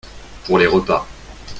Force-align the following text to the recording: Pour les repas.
Pour 0.45 0.57
les 0.57 0.65
repas. 0.65 1.05